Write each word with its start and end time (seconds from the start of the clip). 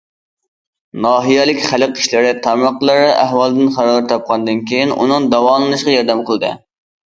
ناھىيەلىك 1.05 1.61
خەلق 1.65 1.93
ئىشلىرى 1.99 2.31
تارماقلىرى 2.47 3.13
ئەھۋالدىن 3.25 3.71
خەۋەر 3.77 4.09
تاپقاندىن 4.15 4.67
كېيىن، 4.73 4.97
ئۇنىڭ 4.99 5.31
داۋالىنىشىغا 5.37 5.97
ياردەم 6.01 6.27
قىلدى. 6.33 6.55